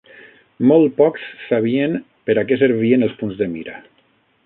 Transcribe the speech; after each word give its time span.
Molt 0.71 0.95
pocs, 1.01 1.27
sabien 1.51 1.95
per 2.31 2.39
a 2.43 2.47
què 2.53 2.61
servien 2.65 3.11
els 3.11 3.17
punts 3.23 3.41
de 3.43 3.53
mira 3.57 3.81